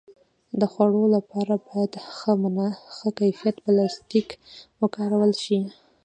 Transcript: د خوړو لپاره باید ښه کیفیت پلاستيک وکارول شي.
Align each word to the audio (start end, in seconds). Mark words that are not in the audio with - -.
د 0.59 0.61
خوړو 0.71 1.03
لپاره 1.15 1.53
باید 1.67 1.91
ښه 2.95 3.09
کیفیت 3.19 3.55
پلاستيک 3.65 4.27
وکارول 4.81 5.31
شي. 5.43 5.59